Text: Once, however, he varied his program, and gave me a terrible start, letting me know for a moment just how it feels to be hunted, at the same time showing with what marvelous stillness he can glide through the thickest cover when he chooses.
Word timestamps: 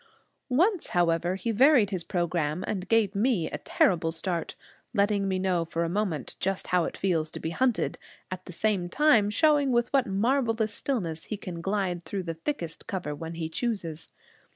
Once, 0.49 0.87
however, 0.97 1.35
he 1.35 1.51
varied 1.51 1.91
his 1.91 2.03
program, 2.03 2.63
and 2.65 2.89
gave 2.89 3.13
me 3.13 3.47
a 3.51 3.59
terrible 3.59 4.11
start, 4.11 4.55
letting 4.95 5.27
me 5.27 5.37
know 5.37 5.63
for 5.63 5.83
a 5.83 5.89
moment 5.89 6.35
just 6.39 6.65
how 6.73 6.85
it 6.85 6.97
feels 6.97 7.29
to 7.29 7.39
be 7.39 7.51
hunted, 7.51 7.99
at 8.31 8.43
the 8.45 8.51
same 8.51 8.89
time 8.89 9.29
showing 9.29 9.71
with 9.71 9.93
what 9.93 10.07
marvelous 10.07 10.73
stillness 10.73 11.25
he 11.25 11.37
can 11.37 11.61
glide 11.61 12.03
through 12.03 12.23
the 12.23 12.33
thickest 12.33 12.87
cover 12.87 13.13
when 13.13 13.35
he 13.35 13.47
chooses. 13.47 14.07